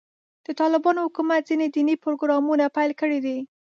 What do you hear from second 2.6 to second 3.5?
پیل کړي دي.